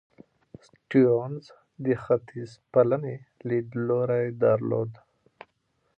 سټيونز 0.65 1.43
د 1.83 1.85
ختیځپالنې 2.03 3.15
لیدلوری 3.47 4.27
درلود. 4.43 4.91